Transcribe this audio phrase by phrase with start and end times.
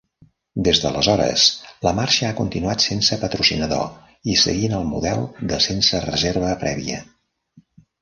[0.67, 1.43] Des d'aleshores,
[1.87, 7.03] la marxa ha continuat sense patrocinador i seguint el model de sense reserva prèvia.